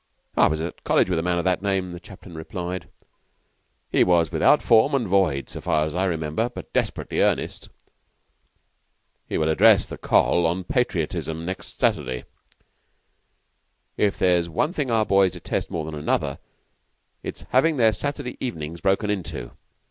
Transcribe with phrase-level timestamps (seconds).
[0.35, 2.89] "I was at College with a man of that name," the chaplain replied.
[3.91, 7.69] "He was without form and void, so far as I remember, but desperately earnest."
[9.29, 10.47] "He will address the Coll.
[10.47, 12.25] on 'Patriotism' next Saturday."
[13.95, 16.39] "If there is one thing our boys detest more than another
[17.21, 19.51] it is having their Saturday evenings broken into.